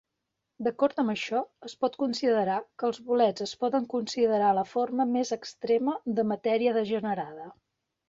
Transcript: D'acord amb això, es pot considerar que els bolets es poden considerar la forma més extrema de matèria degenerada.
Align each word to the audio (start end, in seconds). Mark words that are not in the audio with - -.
D'acord 0.67 1.01
amb 1.03 1.11
això, 1.13 1.41
es 1.69 1.75
pot 1.85 1.97
considerar 2.05 2.57
que 2.83 2.89
els 2.91 3.01
bolets 3.11 3.45
es 3.47 3.55
poden 3.67 3.87
considerar 3.95 4.51
la 4.63 4.67
forma 4.75 5.09
més 5.15 5.37
extrema 5.41 5.99
de 6.21 6.31
matèria 6.35 6.79
degenerada. 6.83 7.51